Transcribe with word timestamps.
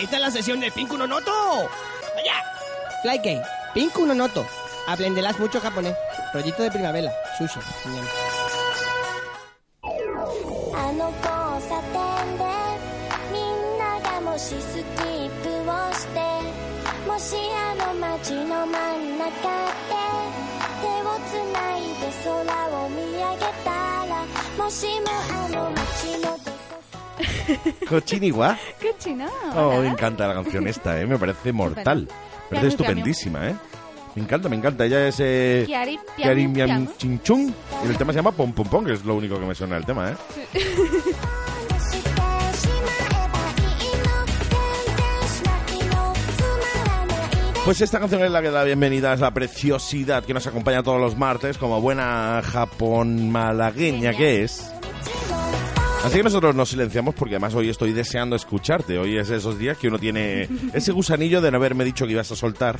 Esta 0.00 0.16
es 0.16 0.22
la 0.22 0.30
sesión 0.30 0.60
de 0.60 0.70
Pinku 0.70 0.96
no 0.96 1.06
Noto. 1.06 1.32
¡Vaya! 2.14 2.42
Flykey, 3.02 3.40
Pinku 3.74 4.06
no 4.06 4.14
noto. 4.14 4.46
Aprenderás 4.86 5.38
mucho 5.38 5.60
japonés. 5.60 5.94
Rollito 6.32 6.62
de 6.62 6.70
primavera. 6.70 7.12
Sushi. 7.38 7.60
Ñam. 7.86 8.04
Cochinigua. 27.88 28.58
Oh, 29.56 29.80
me 29.80 29.88
encanta 29.88 30.26
la 30.26 30.34
canción 30.34 30.66
esta, 30.66 31.00
¿eh? 31.00 31.06
Me 31.06 31.18
parece 31.18 31.52
mortal. 31.52 32.08
Me 32.50 32.56
parece 32.56 32.68
estupendísima, 32.68 33.48
¿eh? 33.48 33.54
Me 34.14 34.22
encanta, 34.22 34.48
me 34.48 34.56
encanta. 34.56 34.84
Ella 34.84 35.08
es... 35.08 35.16
Eh, 35.20 35.64
Kiari, 36.16 36.48
Miam 36.48 36.88
Chinchung. 36.96 37.52
Y 37.84 37.88
el 37.88 37.96
tema 37.96 38.12
se 38.12 38.18
llama 38.18 38.32
Pom 38.32 38.52
Pom 38.52 38.68
Pom, 38.68 38.84
que 38.84 38.92
es 38.92 39.04
lo 39.04 39.14
único 39.14 39.38
que 39.38 39.46
me 39.46 39.54
suena 39.54 39.76
el 39.76 39.86
tema, 39.86 40.10
¿eh? 40.10 40.16
Pues 47.64 47.80
esta 47.80 48.00
canción 48.00 48.24
es 48.24 48.30
la 48.32 48.42
que 48.42 48.50
da 48.50 48.64
bienvenida, 48.64 49.14
es 49.14 49.20
la 49.20 49.32
preciosidad 49.32 50.24
que 50.24 50.34
nos 50.34 50.48
acompaña 50.48 50.82
todos 50.82 51.00
los 51.00 51.16
martes 51.16 51.58
como 51.58 51.80
buena 51.80 52.42
japón 52.44 53.30
malagueña 53.30 54.12
que 54.14 54.42
es. 54.42 54.71
Así 56.04 56.16
que 56.16 56.24
nosotros 56.24 56.54
nos 56.56 56.68
silenciamos 56.68 57.14
porque 57.14 57.36
además 57.36 57.54
hoy 57.54 57.68
estoy 57.68 57.92
deseando 57.92 58.34
escucharte. 58.34 58.98
Hoy 58.98 59.18
es 59.18 59.30
esos 59.30 59.56
días 59.56 59.78
que 59.78 59.86
uno 59.86 60.00
tiene 60.00 60.48
ese 60.72 60.90
gusanillo 60.90 61.40
de 61.40 61.50
no 61.52 61.58
haberme 61.58 61.84
dicho 61.84 62.06
que 62.06 62.12
ibas 62.12 62.30
a 62.32 62.36
soltar 62.36 62.76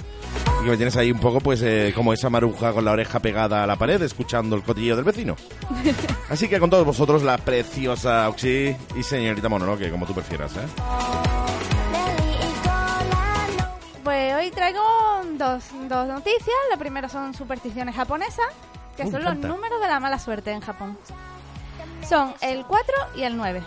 y 0.60 0.64
que 0.64 0.70
me 0.70 0.76
tienes 0.76 0.96
ahí 0.96 1.12
un 1.12 1.20
poco 1.20 1.40
pues 1.40 1.62
eh, 1.62 1.92
como 1.94 2.12
esa 2.12 2.30
maruja 2.30 2.72
con 2.72 2.84
la 2.84 2.90
oreja 2.90 3.20
pegada 3.20 3.62
a 3.62 3.66
la 3.66 3.76
pared 3.76 4.02
escuchando 4.02 4.56
el 4.56 4.62
cotillo 4.62 4.96
del 4.96 5.04
vecino. 5.04 5.36
Así 6.28 6.48
que 6.48 6.58
con 6.58 6.68
todos 6.68 6.84
vosotros 6.84 7.22
la 7.22 7.38
preciosa 7.38 8.28
Oxy 8.28 8.76
y 8.96 9.02
señorita 9.04 9.48
Mononoke, 9.48 9.88
como 9.90 10.04
tú 10.04 10.14
prefieras. 10.14 10.56
¿eh? 10.56 10.66
Pues 14.02 14.34
hoy 14.34 14.50
traigo 14.50 14.82
dos, 15.34 15.62
dos 15.88 16.08
noticias. 16.08 16.56
La 16.70 16.76
primera 16.76 17.08
son 17.08 17.34
supersticiones 17.34 17.94
japonesas, 17.94 18.46
que 18.96 19.04
uh, 19.04 19.10
son 19.12 19.22
los 19.22 19.36
números 19.36 19.80
de 19.80 19.86
la 19.86 20.00
mala 20.00 20.18
suerte 20.18 20.50
en 20.50 20.60
Japón. 20.60 20.98
Son 22.08 22.34
el 22.40 22.64
4 22.66 22.94
y 23.16 23.22
el 23.22 23.36
9. 23.36 23.62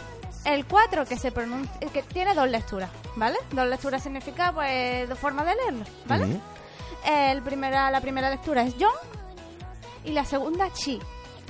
El 0.45 0.65
4 0.65 1.05
que 1.05 1.17
se 1.17 1.31
pronuncia, 1.31 1.79
que 1.91 2.03
tiene 2.03 2.33
dos 2.35 2.47
lecturas, 2.49 2.89
¿vale? 3.15 3.37
Dos 3.51 3.67
lecturas 3.67 4.03
significa 4.03 4.51
pues 4.51 5.09
dos 5.09 5.17
formas 5.17 5.45
de 5.47 5.55
leerlo, 5.55 5.85
¿vale? 6.05 6.39
El 7.05 7.41
primera, 7.41 7.89
la 7.89 8.01
primera 8.01 8.29
lectura 8.29 8.63
es 8.63 8.75
John 8.79 8.93
y 10.03 10.11
la 10.11 10.25
segunda 10.25 10.71
Chi, 10.71 10.99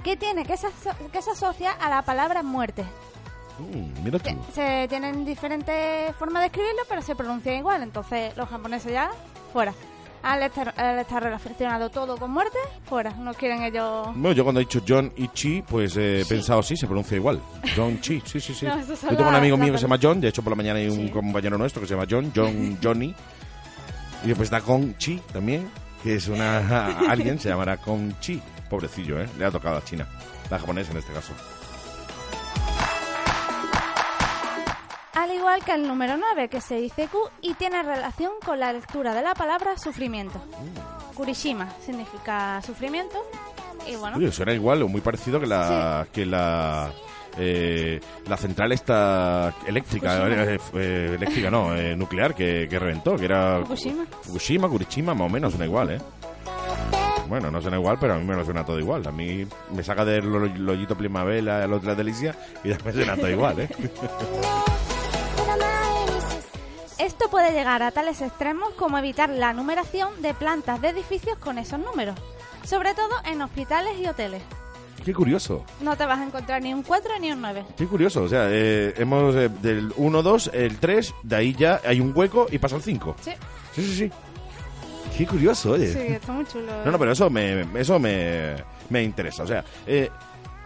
que 0.03 0.15
tiene 0.15 0.45
que 0.45 0.55
se, 0.55 0.67
que 1.11 1.21
se 1.21 1.31
asocia 1.31 1.71
a 1.71 1.89
la 1.89 2.03
palabra 2.03 2.41
muerte. 2.43 2.85
Mm, 3.59 4.03
mira 4.03 4.19
tú. 4.19 4.25
Que 4.25 4.37
Se 4.53 4.87
tienen 4.87 5.25
diferentes 5.25 6.15
formas 6.15 6.41
de 6.41 6.47
escribirlo, 6.47 6.81
pero 6.87 7.01
se 7.01 7.15
pronuncia 7.15 7.53
igual. 7.55 7.83
Entonces, 7.83 8.35
los 8.37 8.49
japoneses 8.49 8.91
ya, 8.91 9.11
fuera. 9.53 9.73
Al 10.25 10.41
estar, 10.41 10.73
al 10.75 10.97
estar 10.97 11.21
relacionado 11.21 11.89
todo 11.91 12.17
con 12.17 12.31
muerte, 12.31 12.57
fuera. 12.85 13.11
No 13.11 13.33
quieren 13.35 13.61
ellos. 13.61 14.07
Bueno, 14.15 14.31
yo 14.31 14.43
cuando 14.43 14.59
he 14.59 14.63
dicho 14.65 14.81
John 14.87 15.13
y 15.15 15.27
Chi, 15.27 15.61
pues 15.61 15.95
eh, 15.97 16.21
he 16.21 16.25
pensado, 16.25 16.63
sí, 16.63 16.75
se 16.75 16.87
pronuncia 16.87 17.15
igual. 17.15 17.39
John 17.75 18.01
Chi, 18.01 18.21
sí, 18.25 18.39
sí, 18.39 18.53
sí. 18.59 18.65
No, 18.65 18.75
yo 18.81 19.17
tengo 19.17 19.29
un 19.29 19.35
amigo 19.35 19.55
mío 19.55 19.71
que 19.73 19.77
se 19.77 19.83
llama 19.83 19.99
John, 20.01 20.19
de 20.19 20.29
hecho 20.29 20.41
por 20.41 20.49
la 20.51 20.55
mañana 20.57 20.79
hay 20.79 20.89
un 20.89 20.95
Sí. 21.05 21.09
compañero 21.11 21.57
nuestro 21.59 21.79
que 21.81 21.87
se 21.87 21.93
llama 21.93 22.07
John, 22.09 22.31
John, 22.35 22.77
Johnny. 22.83 23.13
Y 24.23 24.27
después 24.29 24.47
está 24.47 24.61
Con 24.61 24.97
Chi 24.97 25.21
también, 25.31 25.69
que 26.01 26.15
es 26.15 26.27
una... 26.27 26.87
alguien 27.07 27.39
se 27.39 27.49
llamará 27.49 27.77
Con 27.77 28.19
Chi. 28.19 28.41
Pobrecillo, 28.67 29.21
¿eh? 29.21 29.29
Le 29.37 29.45
ha 29.45 29.51
tocado 29.51 29.77
a 29.77 29.83
China. 29.83 30.07
La 30.49 30.57
japonesa 30.57 30.91
en 30.91 30.97
este 30.97 31.13
caso. 31.13 31.33
Igual 35.55 35.63
que 35.65 35.71
el 35.81 35.87
número 35.87 36.17
9, 36.17 36.49
que 36.49 36.59
se 36.59 36.75
dice 36.75 37.07
Q 37.07 37.17
y 37.41 37.53
tiene 37.53 37.81
relación 37.81 38.31
con 38.43 38.59
la 38.59 38.73
lectura 38.73 39.13
de 39.13 39.21
la 39.21 39.33
palabra 39.33 39.77
sufrimiento. 39.77 40.41
Kurishima 41.13 41.69
significa 41.85 42.61
sufrimiento. 42.61 43.17
Y 43.87 43.95
bueno, 43.95 44.31
suena 44.31 44.53
igual 44.53 44.81
o 44.81 44.87
muy 44.87 45.01
parecido 45.01 45.39
que 45.39 45.47
la... 45.47 46.07
Que 46.11 46.25
la 46.25 46.91
eh, 47.37 47.99
la 48.27 48.37
central 48.37 48.71
esta 48.71 49.53
eléctrica, 49.67 50.25
eh, 50.29 50.57
eh, 50.75 51.11
eléctrica 51.15 51.51
no, 51.51 51.75
eh, 51.75 51.93
nuclear 51.95 52.33
que, 52.33 52.65
que 52.69 52.79
reventó, 52.79 53.17
que 53.17 53.25
era 53.25 53.59
Fukushima. 53.61 54.05
Fukushima, 54.21 54.69
Kurishima, 54.69 55.13
más 55.13 55.25
o 55.27 55.29
menos 55.29 55.51
suena 55.51 55.65
igual, 55.65 55.91
¿eh? 55.91 56.01
Bueno, 57.27 57.51
no 57.51 57.61
suena 57.61 57.75
igual, 57.77 57.97
pero 57.99 58.13
a 58.13 58.17
mí 58.17 58.23
me 58.23 58.35
lo 58.35 58.45
suena 58.45 58.63
todo 58.65 58.79
igual. 58.79 59.05
A 59.05 59.11
mí 59.11 59.45
me 59.73 59.83
saca 59.83 60.05
del 60.05 60.25
lo- 60.31 60.45
lollito 60.47 60.95
primavera, 60.97 61.65
el 61.65 61.73
otro 61.73 61.89
la 61.89 61.95
delicia, 61.95 62.33
y 62.63 62.69
me 62.69 62.93
suena 62.93 63.15
todo 63.17 63.29
igual, 63.29 63.59
¿eh? 63.59 63.69
Puede 67.31 67.51
llegar 67.51 67.83
a 67.83 67.91
tales 67.91 68.21
extremos 68.21 68.69
como 68.75 68.97
evitar 68.97 69.29
la 69.29 69.51
numeración 69.51 70.21
de 70.21 70.33
plantas 70.33 70.79
de 70.79 70.89
edificios 70.89 71.37
con 71.37 71.57
esos 71.57 71.79
números, 71.79 72.15
sobre 72.63 72.93
todo 72.93 73.09
en 73.25 73.41
hospitales 73.41 73.93
y 73.99 74.07
hoteles. 74.07 74.41
Qué 75.03 75.13
curioso. 75.13 75.65
No 75.81 75.97
te 75.97 76.05
vas 76.05 76.19
a 76.19 76.23
encontrar 76.23 76.61
ni 76.61 76.73
un 76.73 76.81
4 76.81 77.19
ni 77.19 77.31
un 77.31 77.41
9. 77.41 77.65
Qué 77.77 77.87
curioso. 77.87 78.23
O 78.23 78.29
sea, 78.29 78.47
eh, 78.49 78.93
hemos 78.97 79.35
eh, 79.35 79.49
del 79.49 79.91
1, 79.97 80.23
2, 80.23 80.51
el 80.53 80.77
3, 80.77 81.13
de 81.23 81.35
ahí 81.35 81.53
ya 81.53 81.81
hay 81.83 81.99
un 81.99 82.13
hueco 82.15 82.47
y 82.49 82.57
pasa 82.57 82.77
el 82.77 82.83
5. 82.83 83.15
Sí. 83.19 83.31
Sí, 83.73 83.83
sí, 83.83 83.95
sí. 83.95 84.11
Qué 85.17 85.27
curioso, 85.27 85.71
oye. 85.71 85.91
Sí, 85.91 86.13
está 86.13 86.31
muy 86.31 86.45
chulo. 86.45 86.71
No, 86.85 86.91
no, 86.91 86.95
eh. 86.95 86.99
pero 86.99 87.11
eso 87.11 87.29
me, 87.29 87.65
eso 87.79 87.99
me, 87.99 88.55
me 88.89 89.03
interesa. 89.03 89.43
O 89.43 89.47
sea, 89.47 89.65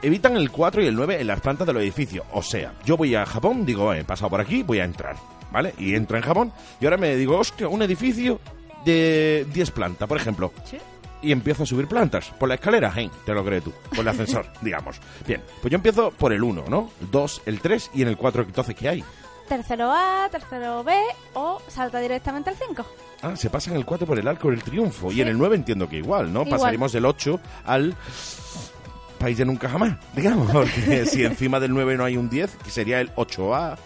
evitan 0.02 0.38
el 0.38 0.52
4 0.52 0.84
y 0.84 0.88
el 0.88 0.96
9 0.96 1.20
en 1.20 1.28
las 1.28 1.41
plantas 1.41 1.66
de 1.66 1.74
los 1.74 1.81
edificios. 1.81 2.26
O 2.31 2.44
sea, 2.44 2.74
yo 2.86 2.96
voy 2.96 3.16
a 3.16 3.26
Japón, 3.26 3.66
digo, 3.66 3.91
he 3.94 4.03
pasado 4.03 4.30
por 4.30 4.41
aquí, 4.41 4.62
voy 4.62 4.80
a 4.80 4.86
entrar. 4.86 5.16
¿Vale? 5.52 5.74
Y 5.78 5.96
entro 5.96 6.18
en 6.18 6.24
Japón 6.24 6.54
y 6.80 6.86
ahora 6.86 6.98
me 6.98 7.16
digo, 7.16 7.38
hostia, 7.38 7.68
un 7.68 7.82
edificio 7.82 8.40
de 8.86 9.48
10 9.52 9.72
plantas, 9.72 10.08
por 10.08 10.18
ejemplo. 10.18 10.54
Sí. 10.66 10.78
Y 11.22 11.32
empiezo 11.32 11.64
a 11.64 11.66
subir 11.66 11.88
plantas. 11.88 12.30
Por 12.40 12.48
la 12.48 12.56
escalera, 12.56 12.94
hey, 12.96 13.10
te 13.26 13.34
lo 13.34 13.44
crees 13.44 13.64
tú. 13.64 13.74
Por 13.90 14.00
el 14.00 14.08
ascensor, 14.09 14.46
digamos. 14.62 15.00
Bien, 15.28 15.42
pues 15.62 15.72
yo 15.72 15.76
empiezo 15.76 16.12
por 16.12 16.32
el 16.34 16.44
1, 16.44 16.66
¿no? 16.70 16.92
El 17.02 17.12
2, 17.12 17.42
el 17.46 17.59
3 17.59 17.92
y 17.96 18.02
en 18.04 18.08
el 18.09 18.18
4, 18.18 18.44
entonces, 18.44 18.76
¿qué 18.76 18.90
hay? 18.90 19.04
Tercero 19.50 19.92
A, 19.92 20.30
tercero 20.32 20.84
B 20.84 20.94
o 21.34 21.59
salta 21.68 22.00
directamente 22.00 22.52
al 22.52 22.56
5. 22.56 22.86
Ah, 23.24 23.36
se 23.36 23.50
pasa 23.50 23.72
en 23.72 23.78
el 23.78 23.86
4 23.86 24.06
por 24.06 24.20
el 24.20 24.28
arco 24.28 24.50
del 24.52 24.62
triunfo. 24.64 25.12
Y 25.12 25.22
en 25.22 25.28
el 25.28 25.38
9 25.38 25.56
entiendo 25.56 25.90
que 25.90 25.98
igual, 25.98 26.32
¿no? 26.32 26.42
Igual. 26.44 26.59
Pasaríamos 26.59 26.92
del 26.94 27.06
8 27.06 27.40
al 27.66 27.96
país 29.18 29.38
de 29.38 29.46
nunca 29.46 29.68
jamás, 29.68 29.98
digamos. 30.16 30.52
Porque 30.52 31.06
si 31.09 31.26
encima 31.26 31.59
del 31.59 31.74
9 31.74 31.98
no 31.98 32.06
hay 32.06 32.16
un 32.16 32.30
10, 32.30 32.58
que 32.64 32.70
sería 32.70 33.02
el 33.02 33.14
8A. 33.16 33.78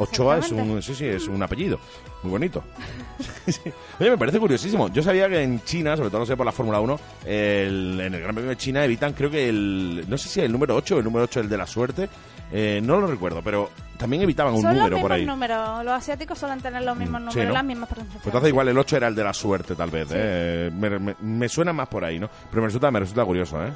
8A 0.00 0.38
es 0.38 0.50
un, 0.52 0.82
sí, 0.82 0.94
sí, 0.94 1.06
es 1.06 1.26
un 1.28 1.42
apellido. 1.42 1.78
Muy 2.22 2.30
bonito. 2.32 2.62
Oye, 4.00 4.10
me 4.10 4.18
parece 4.18 4.38
curiosísimo. 4.38 4.88
Yo 4.88 5.02
sabía 5.02 5.28
que 5.28 5.42
en 5.42 5.62
China, 5.64 5.96
sobre 5.96 6.10
todo 6.10 6.20
lo 6.20 6.26
sé 6.26 6.36
por 6.36 6.46
la 6.46 6.52
Fórmula 6.52 6.80
1, 6.80 7.00
el- 7.26 8.00
en 8.00 8.14
el 8.14 8.20
Gran 8.20 8.34
Premio 8.34 8.50
de 8.50 8.56
China 8.56 8.84
evitan, 8.84 9.12
creo 9.12 9.30
que 9.30 9.48
el. 9.48 10.04
No 10.08 10.18
sé 10.18 10.28
si 10.28 10.40
el 10.40 10.52
número 10.52 10.76
8 10.76 10.96
o 10.96 10.98
el 10.98 11.04
número 11.04 11.24
8 11.24 11.40
el 11.40 11.48
de 11.48 11.56
la 11.56 11.66
suerte. 11.66 12.08
eh, 12.52 12.80
no 12.82 13.00
lo 13.00 13.06
recuerdo, 13.06 13.40
pero 13.44 13.70
también 13.96 14.22
evitaban 14.22 14.52
un 14.54 14.62
Son 14.62 14.70
número 14.74 14.96
mismos 14.96 15.00
por 15.02 15.12
ahí. 15.12 15.24
números. 15.24 15.84
Los 15.84 15.94
asiáticos 15.94 16.36
suelen 16.36 16.60
tener 16.60 16.82
los 16.82 16.96
mismos 16.96 17.20
Mm, 17.20 17.24
números, 17.26 17.42
sí, 17.42 17.46
¿no? 17.46 17.52
las 17.54 17.64
mismas 17.64 17.88
pronunciaciones. 17.88 18.22
Pues 18.24 18.26
entonces 18.34 18.48
igual 18.48 18.68
el 18.68 18.78
8 18.78 18.96
era 18.96 19.06
el 19.08 19.14
de 19.14 19.22
la 19.24 19.32
suerte, 19.32 19.74
tal 19.76 19.90
vez. 19.90 20.08
¿eh? 20.12 20.68
Me, 20.74 20.98
me- 20.98 21.14
me 21.20 21.48
suena 21.48 21.72
más 21.72 21.86
por 21.88 22.04
ahí, 22.04 22.18
¿no? 22.18 22.28
Pero 22.50 22.62
me 22.62 22.66
resulta, 22.66 22.90
me 22.90 22.98
resulta 23.00 23.24
curioso, 23.24 23.64
¿eh? 23.64 23.70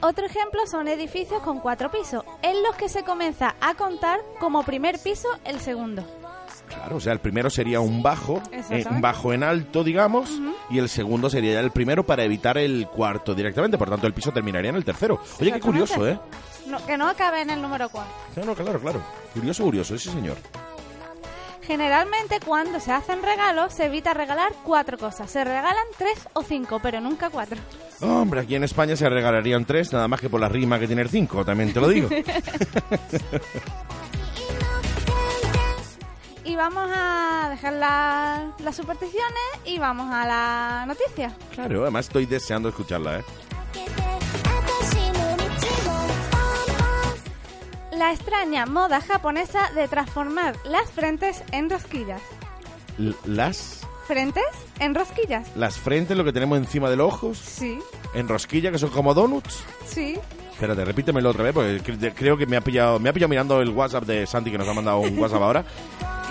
Otro 0.00 0.26
ejemplo 0.26 0.60
son 0.66 0.86
edificios 0.86 1.42
con 1.42 1.58
cuatro 1.58 1.90
pisos, 1.90 2.22
en 2.42 2.62
los 2.62 2.76
que 2.76 2.88
se 2.88 3.02
comienza 3.02 3.56
a 3.60 3.74
contar 3.74 4.20
como 4.38 4.62
primer 4.62 4.98
piso 4.98 5.28
el 5.44 5.58
segundo. 5.60 6.04
Claro, 6.68 6.96
o 6.96 7.00
sea, 7.00 7.12
el 7.14 7.18
primero 7.18 7.48
sería 7.50 7.80
un 7.80 8.02
bajo, 8.02 8.40
eh, 8.52 8.84
un 8.90 9.00
bajo 9.00 9.32
en 9.32 9.42
alto, 9.42 9.82
digamos, 9.82 10.30
y 10.70 10.78
el 10.78 10.88
segundo 10.88 11.30
sería 11.30 11.54
ya 11.54 11.60
el 11.60 11.70
primero 11.72 12.04
para 12.04 12.22
evitar 12.24 12.58
el 12.58 12.86
cuarto 12.86 13.34
directamente. 13.34 13.78
Por 13.78 13.88
tanto, 13.88 14.06
el 14.06 14.12
piso 14.12 14.30
terminaría 14.32 14.68
en 14.70 14.76
el 14.76 14.84
tercero. 14.84 15.18
Oye, 15.40 15.50
qué 15.52 15.60
curioso, 15.60 16.06
¿eh? 16.06 16.20
No- 16.66 16.84
que 16.84 16.96
no 16.98 17.08
acabe 17.08 17.40
en 17.40 17.50
el 17.50 17.62
número 17.62 17.88
4. 17.88 18.12
Claro, 18.34 18.54
claro, 18.54 18.80
claro. 18.80 19.00
Curioso, 19.32 19.64
curioso, 19.64 19.96
sí, 19.98 20.10
señor. 20.10 20.36
Generalmente 21.68 22.40
cuando 22.44 22.80
se 22.80 22.90
hacen 22.92 23.22
regalos 23.22 23.74
se 23.74 23.84
evita 23.84 24.14
regalar 24.14 24.52
cuatro 24.64 24.96
cosas. 24.98 25.30
Se 25.30 25.44
regalan 25.44 25.84
tres 25.98 26.18
o 26.32 26.42
cinco, 26.42 26.80
pero 26.82 26.98
nunca 27.00 27.28
cuatro. 27.30 27.58
Hombre, 28.00 28.40
aquí 28.40 28.54
en 28.54 28.64
España 28.64 28.96
se 28.96 29.06
regalarían 29.08 29.64
tres, 29.66 29.92
nada 29.92 30.08
más 30.08 30.18
que 30.20 30.30
por 30.30 30.40
la 30.40 30.48
rima 30.48 30.78
que 30.78 30.86
tiene 30.86 31.02
el 31.02 31.10
cinco, 31.10 31.44
también 31.44 31.72
te 31.72 31.80
lo 31.80 31.88
digo. 31.88 32.08
Y 36.44 36.56
vamos 36.56 36.90
a 36.96 37.48
dejar 37.50 37.74
la- 37.74 38.52
las 38.60 38.74
supersticiones 38.74 39.34
y 39.66 39.78
vamos 39.78 40.10
a 40.10 40.26
la 40.26 40.84
noticia. 40.86 41.30
claro, 41.54 41.82
además 41.82 42.06
estoy 42.06 42.24
deseando 42.24 42.70
escucharla, 42.70 43.18
¿eh? 43.18 43.24
La 47.98 48.12
extraña 48.12 48.64
moda 48.66 49.00
japonesa 49.00 49.70
de 49.74 49.88
transformar 49.88 50.56
las 50.64 50.90
frentes 50.90 51.42
en 51.52 51.68
rosquillas. 51.68 52.22
L- 52.98 53.14
Las, 53.24 53.80
¿Frentes 54.06 54.44
en 54.78 54.94
rosquillas? 54.94 55.48
las 55.56 55.76
frentes, 55.78 56.16
lo 56.16 56.24
que 56.24 56.32
tenemos 56.32 56.58
encima 56.58 56.88
de 56.90 56.96
los 56.96 57.12
ojos, 57.12 57.38
Sí, 57.38 57.78
en 58.14 58.28
rosquilla, 58.28 58.70
que 58.70 58.78
son 58.78 58.90
como 58.90 59.14
donuts. 59.14 59.62
sí. 59.86 60.18
Espérate, 60.52 60.84
repítemelo 60.84 61.30
otra 61.30 61.44
vez, 61.44 61.52
porque 61.54 61.80
cre- 61.84 62.12
creo 62.16 62.36
que 62.36 62.44
me 62.44 62.56
ha 62.56 62.60
pillado, 62.60 62.98
me 62.98 63.08
ha 63.08 63.12
pillado 63.12 63.28
mirando 63.28 63.60
el 63.62 63.68
WhatsApp 63.70 64.02
de 64.04 64.26
Santi, 64.26 64.50
que 64.50 64.58
nos 64.58 64.66
ha 64.66 64.74
mandado 64.74 64.98
un 64.98 65.16
WhatsApp 65.18 65.42
ahora. 65.42 65.64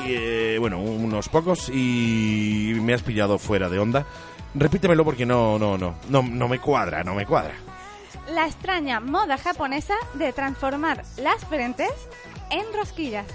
Y, 0.05 0.11
eh, 0.13 0.57
bueno, 0.59 0.79
unos 0.79 1.27
pocos, 1.27 1.69
y 1.69 2.77
me 2.81 2.93
has 2.93 3.01
pillado 3.01 3.39
fuera 3.39 3.67
de 3.67 3.79
onda. 3.79 4.05
Repítemelo 4.53 5.03
porque 5.03 5.25
no, 5.25 5.57
no, 5.57 5.75
no, 5.77 5.95
no, 6.07 6.21
no 6.21 6.47
me 6.47 6.59
cuadra, 6.59 7.03
no 7.03 7.15
me 7.15 7.25
cuadra. 7.25 7.53
La 8.33 8.45
extraña 8.45 8.99
moda 8.99 9.37
japonesa 9.37 9.95
de 10.15 10.33
transformar 10.33 11.03
las 11.17 11.43
frentes 11.45 11.91
en 12.49 12.65
rosquillas. 12.73 13.25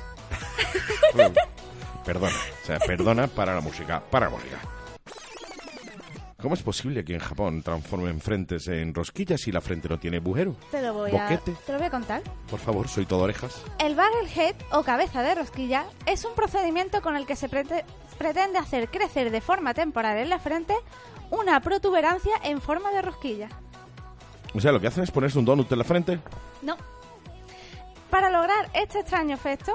Perdona, 2.05 2.35
o 2.63 2.67
sea, 2.67 2.79
perdona 2.81 3.27
para 3.29 3.55
la 3.55 3.61
música, 3.61 4.03
para 4.11 4.27
la 4.27 4.33
música. 4.33 4.59
¿Cómo 6.41 6.55
es 6.57 6.63
posible 6.63 7.05
que 7.05 7.15
en 7.15 7.21
Japón 7.21 7.63
transformen 7.63 8.21
frentes 8.21 8.67
en 8.67 8.93
rosquillas 8.93 9.41
si 9.41 9.53
la 9.53 9.61
frente 9.61 9.89
no 9.89 10.01
tiene 10.01 10.17
agujero? 10.17 10.57
Te 10.73 10.83
lo 10.83 10.93
voy 10.93 11.15
a, 11.17 11.29
te 11.39 11.73
lo 11.73 11.79
voy 11.79 11.87
a 11.87 11.91
contar. 11.91 12.21
Por 12.51 12.59
favor, 12.59 12.89
soy 12.89 13.07
todo 13.07 13.21
orejas. 13.23 13.63
El 13.79 13.95
barrel 13.95 14.27
head 14.35 14.57
o 14.73 14.83
cabeza 14.83 15.23
de 15.23 15.37
rosquilla 15.37 15.85
es 16.05 16.25
un 16.25 16.35
procedimiento 16.35 17.01
con 17.01 17.15
el 17.15 17.27
que 17.27 17.37
se 17.37 17.49
prete- 17.49 17.85
pretende 18.19 18.59
hacer 18.59 18.89
crecer 18.91 19.31
de 19.31 19.41
forma 19.41 19.73
temporal 19.73 20.19
en 20.19 20.31
la 20.31 20.41
frente 20.41 20.75
una 21.31 21.61
protuberancia 21.61 22.33
en 22.43 22.61
forma 22.61 22.91
de 22.91 23.03
rosquilla. 23.03 23.49
O 24.55 24.61
sea, 24.61 24.73
lo 24.73 24.81
que 24.81 24.87
hacen 24.87 25.05
es 25.05 25.11
ponerse 25.11 25.39
un 25.39 25.45
donut 25.45 25.71
en 25.73 25.79
la 25.79 25.85
frente. 25.85 26.19
No. 26.63 26.77
Para 28.11 28.31
lograr 28.31 28.69
este 28.75 29.01
extraño 29.01 29.35
efecto, 29.35 29.73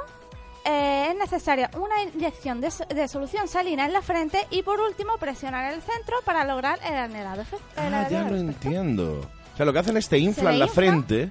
eh, 0.63 1.07
es 1.11 1.17
necesaria 1.17 1.71
una 1.75 2.03
inyección 2.03 2.61
de, 2.61 2.71
de 2.93 3.07
solución 3.07 3.47
salina 3.47 3.85
en 3.85 3.93
la 3.93 4.01
frente 4.01 4.45
y 4.51 4.61
por 4.63 4.79
último 4.79 5.17
presionar 5.17 5.73
el 5.73 5.81
centro 5.81 6.17
para 6.23 6.43
lograr 6.43 6.79
el 6.85 6.95
anhelado 6.95 7.41
efecto. 7.41 7.65
Ah, 7.77 8.07
ya 8.09 8.23
lo 8.29 8.37
entiendo. 8.37 9.21
O 9.53 9.57
sea, 9.57 9.65
lo 9.65 9.73
que 9.73 9.79
hacen 9.79 9.97
es 9.97 10.07
te 10.07 10.19
inflan 10.19 10.53
le 10.53 10.59
la 10.59 10.65
infla, 10.65 10.75
frente 10.81 11.29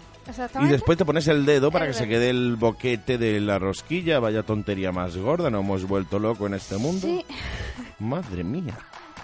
y 0.61 0.67
después 0.67 0.99
te 0.99 1.05
pones 1.05 1.29
el 1.29 1.47
dedo 1.47 1.71
para 1.71 1.85
El 1.85 1.93
que 1.93 1.99
se 1.99 2.09
quede 2.09 2.31
el 2.31 2.57
boquete 2.57 3.19
de 3.19 3.41
la 3.41 3.59
rosquilla. 3.61 4.19
Vaya 4.19 4.43
tontería 4.43 4.91
más 4.91 5.17
gorda, 5.17 5.51
nos 5.51 5.63
hemos 5.63 5.85
vuelto 5.85 6.19
loco 6.19 6.47
en 6.47 6.55
este 6.55 6.77
mundo. 6.77 7.07
Sí. 7.07 7.25
Madre 8.01 8.43
mía. 8.43 8.77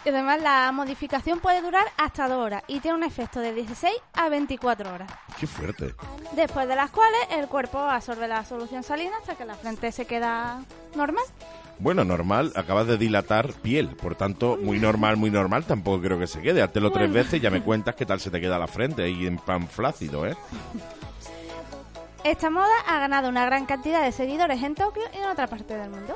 Y 0.05 0.09
además 0.09 0.41
la 0.43 0.73
modificación 0.73 1.39
puede 1.39 1.63
durar 1.63 1.85
hasta 1.97 2.27
dos 2.27 2.39
horas 2.39 2.63
y 2.67 2.81
tiene 2.81 2.97
un 2.97 3.05
efecto 3.05 3.39
de 3.41 3.53
16 3.55 3.95
a 4.15 4.29
24 4.29 4.93
horas. 4.93 5.11
Qué 5.39 5.47
fuerte. 5.47 5.95
Después 6.33 6.67
de 6.67 6.75
las 6.75 6.91
cuales 6.91 7.21
el 7.31 7.47
cuerpo 7.47 7.79
absorbe 7.79 8.27
la 8.27 8.45
solución 8.45 8.83
salina 8.83 9.17
hasta 9.21 9.37
que 9.37 9.45
la 9.45 9.55
frente 9.55 9.93
se 9.93 10.05
queda 10.07 10.61
normal. 10.97 11.25
Bueno, 11.79 12.05
normal, 12.05 12.53
acabas 12.57 12.87
de 12.87 12.97
dilatar 12.99 13.53
piel, 13.55 13.89
por 13.97 14.15
tanto, 14.15 14.57
muy 14.61 14.79
normal, 14.79 15.17
muy 15.17 15.31
normal, 15.31 15.65
tampoco 15.65 16.01
creo 16.03 16.19
que 16.19 16.27
se 16.27 16.41
quede. 16.43 16.63
Hátelo 16.63 16.91
tres 16.91 17.09
Bueno. 17.09 17.15
veces 17.25 17.35
y 17.35 17.41
ya 17.41 17.51
me 17.51 17.63
cuentas 17.65 17.95
qué 17.95 18.05
tal 18.07 18.21
se 18.21 18.31
te 18.31 18.41
queda 18.41 18.59
la 18.59 18.67
frente 18.69 19.03
ahí 19.05 19.27
en 19.27 19.37
pan 19.39 19.67
flácido, 19.69 20.27
¿eh? 20.27 20.37
Esta 22.25 22.51
moda 22.51 22.69
ha 22.87 23.01
ganado 23.01 23.29
una 23.29 23.45
gran 23.47 23.67
cantidad 23.67 24.03
de 24.05 24.13
seguidores 24.13 24.63
en 24.63 24.77
Tokio 24.77 25.03
y 25.13 25.17
en 25.17 25.27
otra 25.27 25.49
parte 25.49 25.75
del 25.77 25.91
mundo. 25.91 26.15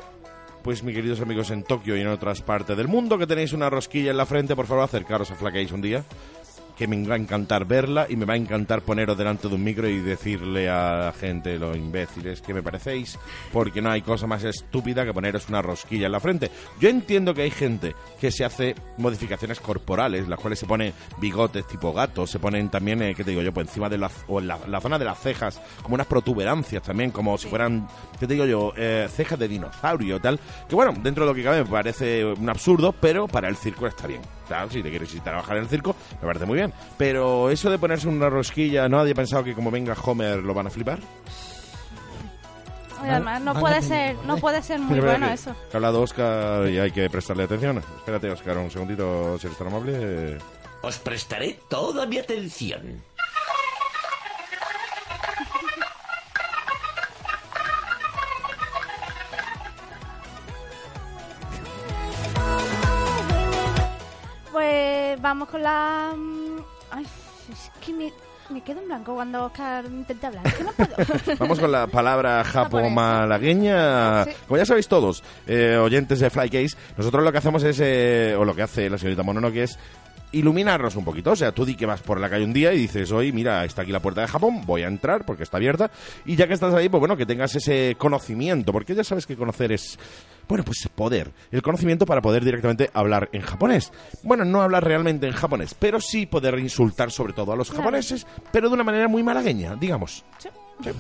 Pues, 0.67 0.83
mis 0.83 0.97
queridos 0.97 1.21
amigos 1.21 1.53
en 1.53 1.63
Tokio 1.63 1.97
y 1.97 2.01
en 2.01 2.09
otras 2.09 2.43
partes 2.43 2.77
del 2.77 2.89
mundo 2.89 3.19
que 3.19 3.29
tenéis 3.29 3.53
una 3.53 3.71
rosquilla 3.71 4.11
en 4.11 4.17
la 4.17 4.27
frente, 4.27 4.57
por 4.57 4.67
favor, 4.67 4.83
acercaros 4.83 5.31
a 5.31 5.37
Flaqueis 5.37 5.71
un 5.71 5.81
día, 5.81 6.03
que 6.77 6.87
me 6.87 7.07
va 7.07 7.15
a 7.15 7.19
encantar 7.19 7.65
verla 7.65 8.07
y 8.09 8.17
me 8.17 8.25
va 8.25 8.35
a 8.35 8.37
encantar 8.37 8.83
poneros 8.83 9.17
delante 9.17 9.49
de 9.49 9.55
un 9.55 9.65
micro 9.65 9.89
y 9.89 10.01
decirle 10.01 10.69
a 10.69 11.07
la 11.07 11.13
gente, 11.13 11.59
los 11.59 11.77
imbéciles, 11.77 12.43
que 12.43 12.55
me 12.55 12.63
parecéis, 12.63 13.19
porque 13.53 13.81
no 13.81 13.91
hay 13.91 14.03
cosa 14.03 14.27
más 14.27 14.45
estúpida 14.45 15.05
que 15.05 15.15
poneros 15.15 15.49
una 15.49 15.63
rosquilla 15.63 16.07
en 16.07 16.13
la 16.13 16.21
frente. 16.21 16.51
Yo 16.79 16.89
entiendo 16.89 17.35
que 17.35 17.43
hay 17.43 17.51
gente 17.51 17.95
que 18.21 18.31
se 18.31 18.45
hace 18.45 18.75
modificaciones 18.99 19.61
corporales, 19.61 20.29
las 20.29 20.39
cuales 20.39 20.59
se 20.59 20.67
pone 20.67 20.93
bigotes 21.19 21.67
tipo 21.67 21.93
gato, 21.93 22.27
se 22.27 22.39
ponen 22.39 22.69
también, 22.69 23.03
eh, 23.03 23.15
¿qué 23.15 23.25
te 23.25 23.31
digo 23.31 23.43
yo? 23.43 23.53
Pues 23.53 23.69
encima 23.69 23.89
de 23.89 23.99
la, 23.99 24.11
o 24.29 24.41
en 24.41 24.49
la, 24.49 24.59
la 24.67 24.81
zona 24.81 24.99
de 24.99 25.05
las 25.05 25.19
cejas, 25.19 25.61
como 25.83 25.95
unas 25.95 26.07
protuberancias 26.07 26.83
también, 26.83 27.11
como 27.11 27.39
si 27.39 27.49
fueran, 27.49 27.89
¿qué 28.19 28.27
te 28.27 28.35
digo 28.35 28.45
yo? 28.45 28.73
Eh, 28.77 29.09
cejas 29.11 29.39
de 29.39 29.49
dinosaurio, 29.49 30.21
tal. 30.21 30.39
Que 30.69 30.75
bueno, 30.75 30.95
dentro 31.03 31.25
de 31.25 31.31
lo 31.31 31.35
que 31.35 31.43
cabe 31.43 31.65
me 31.65 31.71
parece 31.71 32.25
un 32.25 32.49
absurdo, 32.49 32.93
pero 32.93 33.27
para 33.29 33.49
el 33.49 33.57
circo 33.57 33.87
está 33.87 34.07
bien. 34.07 34.21
Claro, 34.47 34.71
si 34.71 34.83
te 34.83 34.91
quieres 34.91 35.13
ir 35.15 35.21
a 35.21 35.25
trabajar 35.25 35.57
en 35.57 35.65
el 35.65 35.69
circo, 35.69 35.97
me 36.21 36.27
parece 36.27 36.47
muy 36.47 36.57
bien. 36.59 36.73
Pero 36.97 37.51
eso 37.51 37.69
de 37.71 37.79
ponerse 37.79 38.07
una 38.09 38.29
rosquilla, 38.31 38.89
¿no? 38.89 38.99
¿Nadie 38.99 39.13
ha 39.13 39.15
pensado 39.17 39.43
que 39.45 39.55
como 39.55 39.71
venga 39.71 39.95
Homer 40.05 40.39
lo 40.39 40.55
van 40.55 40.69
a 40.69 40.71
flipar? 40.71 40.99
Además 43.01 43.43
no 43.43 43.55
puede 43.55 43.83
ser, 43.83 44.17
no 44.27 44.37
puede 44.39 44.63
ser 44.63 44.81
muy 44.81 44.95
Espera, 44.99 45.13
bueno 45.13 45.27
que- 45.29 45.35
eso. 45.35 45.53
que 45.71 45.75
ha 45.75 45.77
hablado 45.77 46.01
Oscar 46.01 46.69
y 46.69 46.79
hay 46.79 46.91
que 46.91 47.09
prestarle 47.11 47.45
atención. 47.45 47.79
Espérate, 47.99 48.31
Oscar, 48.31 48.57
un 48.59 48.71
segundito, 48.71 49.39
si 49.39 49.47
eres 49.47 49.59
tan 49.59 49.67
amable. 49.69 50.39
Os 50.83 50.99
prestaré 50.99 51.59
toda 51.69 52.07
mi 52.07 52.19
atención. 52.19 53.03
Vamos 65.27 65.49
con 65.49 65.63
la... 65.63 66.13
mm, 66.17 66.57
Ay, 66.91 67.05
es 67.53 67.71
que 67.85 67.93
me, 67.93 68.13
me 68.51 68.61
quedo 68.63 68.81
en 68.81 68.87
blanco 68.87 69.15
cuando 69.15 69.45
Oscar 69.47 69.85
intenta 69.87 70.29
hablar. 70.29 70.45
Que 70.55 70.63
no 70.65 70.71
puedo. 70.73 70.95
Vamos 71.39 71.59
con 71.59 71.73
la 71.73 71.87
palabra 71.89 72.45
japomalagueña. 72.45 74.25
Sí. 74.25 74.31
Como 74.47 74.59
ya 74.59 74.67
sabéis 74.67 74.87
todos, 74.89 75.23
eh, 75.47 75.77
oyentes 75.77 76.21
de 76.21 76.31
Flycase, 76.31 76.77
nosotros 76.97 77.25
lo 77.25 77.33
que 77.33 77.39
hacemos 77.39 77.63
es, 77.65 77.79
eh, 77.81 78.35
o 78.39 78.45
lo 78.45 78.55
que 78.55 78.63
hace 78.63 78.89
la 78.89 78.99
señorita 78.99 79.23
Mononoke 79.25 79.57
es 79.65 79.79
iluminarnos 80.33 80.97
un 80.97 81.05
poquito. 81.05 81.33
O 81.33 81.37
sea, 81.37 81.53
tú 81.53 81.65
di 81.65 81.75
que 81.77 81.87
vas 81.87 82.01
por 82.03 82.21
la 82.21 82.29
calle 82.29 82.45
un 82.45 82.53
día 82.53 82.73
y 82.73 82.79
dices, 82.79 83.11
hoy, 83.13 83.33
mira, 83.33 83.65
está 83.65 83.83
aquí 83.83 83.93
la 83.93 84.01
puerta 84.01 84.21
de 84.21 84.29
Japón, 84.29 84.63
voy 84.67 84.83
a 84.83 84.89
entrar 84.89 85.25
porque 85.25 85.43
está 85.43 85.57
abierta. 85.57 85.91
Y 86.25 86.37
ya 86.37 86.47
que 86.47 86.55
estás 86.55 86.75
ahí, 86.75 86.89
pues 86.89 86.99
bueno, 86.99 87.17
que 87.17 87.27
tengas 87.27 87.55
ese 87.57 87.95
conocimiento, 87.99 88.73
porque 88.73 88.95
ya 88.95 89.05
sabes 89.05 89.27
que 89.27 89.37
conocer 89.37 89.73
es, 89.73 89.99
bueno, 90.49 90.65
pues 90.65 90.89
poder. 90.95 91.31
El 91.51 91.63
conocimiento 91.63 92.07
para 92.07 92.21
poder 92.21 92.45
directamente 92.45 92.91
hablar 92.95 93.29
en 93.33 93.43
japonés. 93.43 93.93
Bueno, 94.23 94.45
no 94.45 94.63
hablar 94.63 94.85
realmente 94.85 95.27
en 95.27 95.33
japonés, 95.33 95.75
pero 95.75 96.01
sí 96.01 96.27
poder 96.27 96.59
insultar 96.59 97.11
sobre 97.11 97.33
todo 97.33 97.53
a 97.53 97.57
los 97.57 97.69
Claro. 97.69 97.83
japoneses, 97.85 98.27
pero 98.53 98.69
de 98.69 98.75
una 98.75 98.85
manera 98.85 99.09
muy 99.09 99.23
malagueña, 99.23 99.75
digamos. 99.77 100.25
Sí. 100.39 100.49
Sí. 100.85 100.91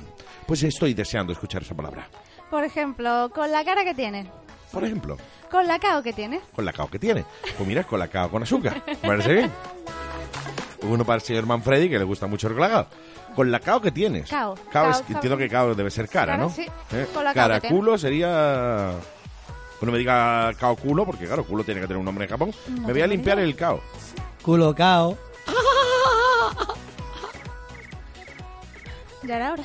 Pues 0.46 0.62
estoy 0.62 0.94
deseando 0.94 1.32
escuchar 1.32 1.62
esa 1.62 1.74
palabra. 1.74 2.08
Por 2.50 2.64
ejemplo, 2.64 3.30
con 3.34 3.50
la 3.50 3.64
cara 3.64 3.84
que 3.84 3.92
tiene, 3.94 4.30
Por 4.76 4.84
ejemplo, 4.84 5.16
con 5.50 5.66
la 5.66 5.78
cao 5.78 6.02
que 6.02 6.12
tiene. 6.12 6.40
con 6.54 6.64
la 6.64 6.72
cao 6.72 6.88
que 6.88 6.98
tiene. 6.98 7.24
Pues 7.56 7.66
mira, 7.66 7.84
con 7.84 7.98
la 7.98 8.08
cao 8.08 8.30
con 8.30 8.42
azúcar. 8.42 8.82
¿Me 8.86 8.94
parece 8.96 9.32
bien? 9.32 9.52
Uno 10.82 11.04
para 11.04 11.16
el 11.16 11.22
señor 11.22 11.46
Manfredi, 11.46 11.88
que 11.88 11.98
le 11.98 12.04
gusta 12.04 12.26
mucho 12.26 12.48
el 12.48 12.54
colacao. 12.54 12.86
Con 13.34 13.50
la 13.50 13.58
cao 13.60 13.80
que 13.80 13.90
tienes. 13.90 14.28
Cao. 14.30 14.54
Cao 14.70 14.90
es- 14.90 14.98
Cao, 14.98 15.06
entiendo 15.08 15.30
cao. 15.30 15.38
que 15.38 15.48
cao 15.48 15.74
debe 15.74 15.90
ser 15.90 16.08
cara, 16.08 16.32
Cara, 16.34 16.44
¿no? 16.44 16.50
sí. 16.50 16.66
¿Eh? 16.92 17.06
Con 17.14 17.24
la 17.24 17.32
cao 17.34 17.48
que 17.48 17.60
Caraculo 17.60 17.96
sería... 17.98 18.92
Bueno, 19.80 19.92
me 19.92 19.98
diga 19.98 20.52
cao 20.60 20.76
culo, 20.76 21.04
porque 21.04 21.26
claro, 21.26 21.44
culo 21.44 21.64
tiene 21.64 21.80
que 21.80 21.86
tener 21.86 21.98
un 21.98 22.04
nombre 22.04 22.24
en 22.24 22.30
Japón. 22.30 22.52
me 22.86 22.92
voy 22.92 23.02
a 23.02 23.06
limpiar 23.06 23.38
idea. 23.38 23.46
el 23.48 23.56
cao. 23.56 23.80
Culo 24.42 24.74
cao. 24.74 25.16
Ya 29.22 29.36
era 29.36 29.52
hora. 29.54 29.64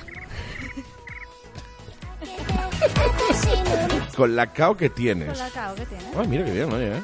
Con 4.16 4.36
la 4.36 4.48
cao 4.54 4.76
que 4.78 4.90
tienes. 4.90 5.30
Con 5.30 5.38
la 5.38 5.50
cao 5.50 5.76
que 5.76 5.86
tiene. 5.86 6.04
Ay, 6.18 6.28
mira 6.28 6.46
qué 6.46 6.52
bien, 6.52 6.72
oye, 6.74 6.98
¿eh? 6.98 7.02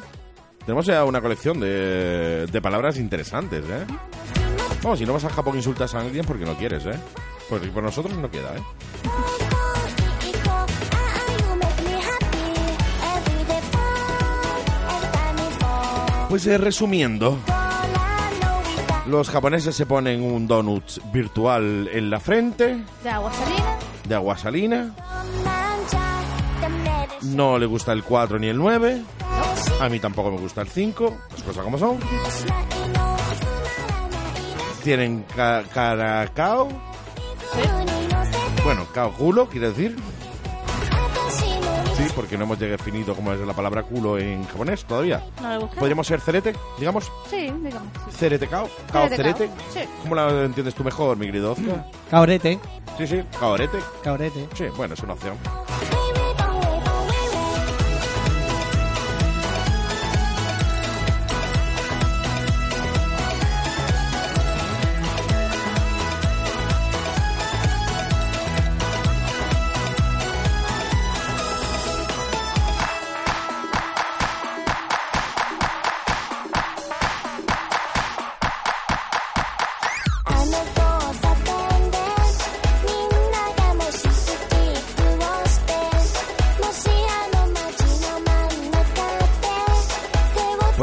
Tenemos 0.66 0.86
ya 0.86 1.04
una 1.06 1.22
colección 1.22 1.60
de, 1.60 2.46
de 2.52 2.62
palabras 2.62 2.98
interesantes, 2.98 3.64
¿eh? 3.70 3.86
Vamos, 4.84 5.00
si 5.00 5.06
no 5.06 5.14
vas 5.14 5.24
a 5.26 5.30
Japón 5.30 5.56
e 5.56 5.58
insultas 5.58 5.96
a 5.96 6.02
alguien 6.02 6.26
porque 6.26 6.46
no 6.46 6.56
quieres, 6.58 6.86
¿eh? 6.86 7.00
Porque 7.50 7.68
por 7.68 7.82
nosotros 7.84 8.18
no 8.18 8.30
queda, 8.30 8.56
¿eh? 8.56 8.62
Pues 16.30 16.46
eh, 16.46 16.58
resumiendo, 16.58 17.38
los 19.08 19.30
japoneses 19.30 19.74
se 19.76 19.86
ponen 19.86 20.22
un 20.22 20.46
donut 20.46 20.84
virtual 21.14 21.90
en 21.92 22.10
la 22.10 22.20
frente, 22.20 22.84
De 23.04 23.10
agua 23.10 23.32
salina. 23.34 23.78
de 24.08 24.16
agua 24.16 24.38
salina, 24.38 24.96
no 27.36 27.58
le 27.58 27.66
gusta 27.66 27.94
el 27.94 28.04
4 28.04 28.40
ni 28.40 28.48
el 28.48 28.58
9, 28.58 29.02
a 29.80 29.90
mí 29.90 30.00
tampoco 30.00 30.32
me 30.32 30.38
gusta 30.38 30.62
el 30.62 30.70
5, 30.70 31.18
las 31.32 31.44
cosas 31.44 31.64
como 31.64 31.78
son. 31.78 31.98
Tienen 34.84 35.26
ca 35.36 35.64
caracao, 35.74 36.70
bueno, 38.64 38.86
cao 38.94 39.14
culo, 39.14 39.48
quiere 39.48 39.70
decir. 39.70 39.98
Sí, 41.98 42.04
porque 42.16 42.38
no 42.38 42.44
hemos 42.44 42.60
definido 42.60 43.16
cómo 43.16 43.34
es 43.34 43.40
la 43.40 43.54
palabra 43.54 43.82
culo 43.82 44.20
en 44.20 44.46
japonés 44.46 44.86
todavía. 44.86 45.24
No. 45.42 45.68
¿Podríamos 45.72 46.06
ser 46.06 46.22
cerete, 46.22 46.54
digamos? 46.78 47.12
Sí, 47.28 47.52
digamos. 47.64 47.90
Cerete 48.12 48.48
cao, 48.48 48.70
cao 48.92 49.10
Cerete 49.10 49.50
sí. 49.74 49.80
¿Cómo 50.04 50.14
la 50.14 50.44
entiendes 50.44 50.76
tú 50.76 50.84
mejor, 50.84 51.18
mi 51.18 51.26
querido 51.26 51.54
Oscar? 51.54 51.90
Caorete. 52.12 52.60
Sí, 52.98 53.08
sí, 53.08 53.24
caorete. 53.40 53.80
Caorete. 54.04 54.48
Sí, 54.54 54.66
bueno, 54.76 54.94
es 54.94 55.00
una 55.02 55.14
opción. 55.14 55.38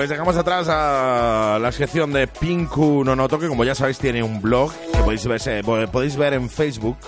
Pues 0.05 0.11
dejamos 0.11 0.37
atrás 0.37 0.67
a 0.69 1.59
la 1.59 1.73
sección 1.73 2.13
de 2.13 2.27
Pinku 2.27 3.03
Nonoto, 3.03 3.39
que 3.39 3.49
como 3.49 3.65
ya 3.65 3.75
sabéis 3.75 3.99
tiene 3.99 4.23
un 4.23 4.43
blog 4.43 4.71
que 4.93 4.99
podéis 4.99 5.27
ver, 5.27 5.41
eh, 5.47 5.89
podéis 5.91 6.15
ver 6.19 6.35
en 6.35 6.51
Facebook. 6.51 6.99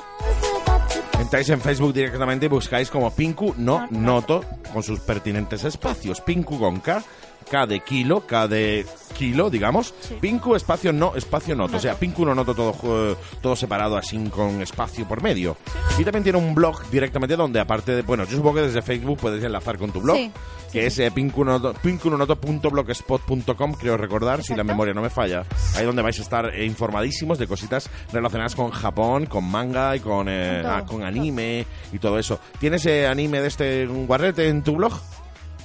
Entráis 1.20 1.50
en 1.50 1.60
Facebook 1.60 1.92
directamente 1.92 2.46
y 2.46 2.48
buscáis 2.48 2.88
como 2.88 3.10
Pinku 3.10 3.54
no 3.58 3.86
Noto 3.90 4.42
con 4.72 4.82
sus 4.82 5.00
pertinentes 5.00 5.64
espacios. 5.64 6.22
Pinku 6.22 6.58
con 6.58 6.80
K, 6.80 7.04
K 7.50 7.66
de 7.66 7.80
kilo, 7.80 8.26
K 8.26 8.48
de 8.48 8.86
kilo, 9.16 9.50
digamos. 9.50 9.92
Pinku 10.20 10.54
espacio 10.54 10.92
no, 10.92 11.14
espacio 11.16 11.54
noto. 11.56 11.76
O 11.76 11.80
sea, 11.80 11.94
Pinku 11.98 12.24
no 12.24 12.34
noto 12.34 12.54
todo, 12.54 12.74
eh, 13.12 13.16
todo 13.40 13.56
separado 13.56 13.96
así 13.96 14.16
con 14.30 14.60
espacio 14.62 15.06
por 15.06 15.22
medio. 15.22 15.56
Y 15.98 16.04
también 16.04 16.22
tiene 16.22 16.38
un 16.38 16.54
blog 16.54 16.88
directamente 16.90 17.36
donde 17.36 17.60
aparte 17.60 17.92
de, 17.94 18.02
bueno, 18.02 18.24
yo 18.24 18.36
supongo 18.36 18.56
que 18.56 18.62
desde 18.62 18.82
Facebook 18.82 19.18
puedes 19.18 19.42
enlazar 19.42 19.78
con 19.78 19.90
tu 19.92 20.00
blog. 20.00 20.16
Sí, 20.16 20.30
que 20.72 20.86
es 20.86 20.98
eh, 20.98 21.10
pinkunoto- 21.12 21.74
pinkunonoto.blogspot.com, 21.80 23.72
creo 23.74 23.96
recordar, 23.96 24.42
si 24.42 24.54
la 24.54 24.64
memoria 24.64 24.92
no 24.94 25.02
me 25.02 25.10
falla. 25.10 25.44
Ahí 25.76 25.84
donde 25.84 26.02
vais 26.02 26.18
a 26.18 26.22
estar 26.22 26.54
eh, 26.54 26.64
informadísimos 26.64 27.38
de 27.38 27.46
cositas 27.46 27.88
relacionadas 28.12 28.54
con 28.54 28.70
Japón, 28.70 29.26
con 29.26 29.44
manga 29.44 29.96
y 29.96 30.00
con, 30.00 30.26
eh, 30.28 30.60
Con 30.60 30.62
todo. 30.62 30.72
ah, 30.72 30.84
con 30.86 31.02
anime 31.04 31.66
y 31.92 31.98
todo 31.98 32.18
eso. 32.18 32.38
¿Tienes 32.58 32.84
eh, 32.86 33.06
anime 33.06 33.40
de 33.40 33.48
este 33.48 33.86
guarrete 33.86 34.48
en 34.48 34.62
tu 34.62 34.76
blog? 34.76 34.92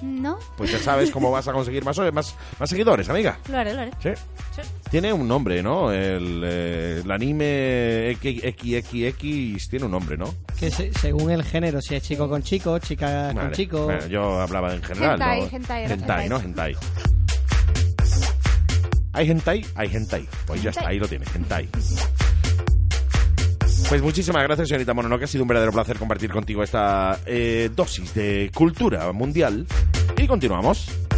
No, 0.02 0.38
Pues 0.58 0.72
ya 0.72 0.80
sabes 0.80 1.12
cómo 1.12 1.30
vas 1.32 1.48
a 1.48 1.54
conseguir 1.54 1.84
más, 1.86 1.98
más, 2.12 2.36
más 2.60 2.70
seguidores, 2.70 3.08
amiga. 3.10 3.38
lo 3.50 3.58
haré, 3.58 3.74
lo 3.74 3.82
haré. 3.82 3.92
Sí. 4.02 4.10
Sí. 4.56 4.62
Tiene 4.90 5.14
un 5.14 5.28
nombre, 5.28 5.62
¿no? 5.62 5.92
El, 5.92 6.42
eh, 6.44 7.02
el 7.04 7.12
anime 7.12 8.18
XXX 8.20 9.70
tiene 9.70 9.86
un 9.86 9.92
nombre, 9.92 10.18
¿no? 10.18 10.34
Que 10.60 10.72
se- 10.72 10.92
según 10.94 11.32
el 11.32 11.44
género, 11.44 11.82
si 11.82 11.96
es 11.96 12.04
chico 12.04 12.28
con 12.28 12.42
chico, 12.44 12.78
chica 12.80 13.32
con 13.34 13.52
chico. 13.52 13.86
Bueno, 13.86 14.08
yo 14.08 14.42
hablaba 14.42 14.74
en 14.74 14.82
general. 14.84 15.14
Hentai, 15.22 15.40
¿no? 15.42 15.48
hentai, 15.58 15.84
era 15.86 15.94
hentai, 15.94 16.26
hentai. 16.26 16.30
¿no? 16.30 16.40
Hentai. 16.40 16.76
¿Hay 19.14 19.30
hentai? 19.30 19.66
Hay 19.76 19.90
hentai. 19.94 20.28
Pues 20.48 20.64
ya 20.64 20.70
está, 20.70 20.88
ahí 20.88 20.98
lo 21.00 21.08
tienes, 21.08 21.28
hentai. 21.36 21.68
Pues 23.90 24.02
muchísimas 24.02 24.44
gracias, 24.44 24.70
señorita 24.70 24.94
Mononoke. 24.94 25.24
Ha 25.24 25.28
sido 25.28 25.44
un 25.44 25.50
verdadero 25.50 25.74
placer 25.74 25.98
compartir 25.98 26.32
contigo 26.32 26.64
esta 26.64 27.20
eh, 27.26 27.70
dosis 27.76 28.14
de 28.14 28.50
cultura 28.56 29.12
mundial. 29.12 29.68
Y 30.18 30.28
continuamos. 30.28 31.01